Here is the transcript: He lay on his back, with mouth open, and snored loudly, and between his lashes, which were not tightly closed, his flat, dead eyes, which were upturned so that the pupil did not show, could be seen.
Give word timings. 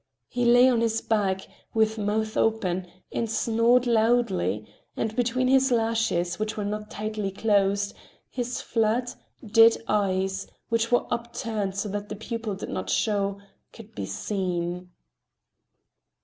He 0.29 0.45
lay 0.45 0.67
on 0.67 0.81
his 0.81 0.99
back, 0.99 1.47
with 1.75 1.99
mouth 1.99 2.35
open, 2.35 2.87
and 3.11 3.29
snored 3.29 3.85
loudly, 3.85 4.65
and 4.97 5.15
between 5.15 5.47
his 5.47 5.69
lashes, 5.71 6.39
which 6.39 6.57
were 6.57 6.65
not 6.65 6.89
tightly 6.89 7.29
closed, 7.29 7.93
his 8.27 8.61
flat, 8.61 9.15
dead 9.45 9.77
eyes, 9.87 10.47
which 10.69 10.91
were 10.91 11.05
upturned 11.13 11.75
so 11.75 11.87
that 11.89 12.09
the 12.09 12.15
pupil 12.15 12.55
did 12.55 12.69
not 12.69 12.89
show, 12.89 13.37
could 13.71 13.93
be 13.93 14.07
seen. 14.07 14.89